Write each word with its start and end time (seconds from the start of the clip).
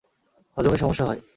হজমে 0.57 0.77
সমস্যা 0.77 1.05
হয়। 1.05 1.21